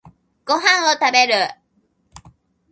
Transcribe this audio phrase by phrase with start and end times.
[0.47, 1.35] ご飯を食べる。